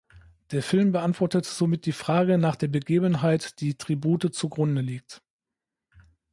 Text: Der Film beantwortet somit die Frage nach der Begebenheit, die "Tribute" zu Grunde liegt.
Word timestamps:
Der 0.49 0.63
Film 0.63 0.91
beantwortet 0.93 1.45
somit 1.45 1.85
die 1.85 1.91
Frage 1.91 2.39
nach 2.39 2.55
der 2.55 2.69
Begebenheit, 2.69 3.59
die 3.59 3.75
"Tribute" 3.77 4.33
zu 4.33 4.49
Grunde 4.49 4.81
liegt. 4.81 5.21